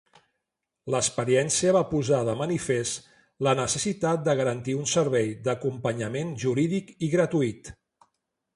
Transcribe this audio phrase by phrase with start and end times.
[0.93, 3.13] L'experiència va posar de manifest
[3.49, 7.75] la necessitat de garantir un servei d'acompanyament jurídic gratuït.